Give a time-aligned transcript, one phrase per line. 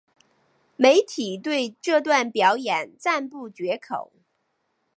[0.77, 4.11] 媒体对这段表演赞不绝口。